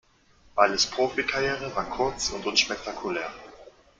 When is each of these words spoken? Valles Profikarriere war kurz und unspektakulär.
Valles 0.55 0.87
Profikarriere 0.87 1.75
war 1.75 1.85
kurz 1.87 2.31
und 2.31 2.47
unspektakulär. 2.47 3.29